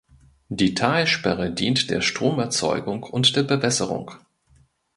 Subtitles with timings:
[0.49, 4.09] Die Talsperre dient der Stromerzeugung und der Bewässerung.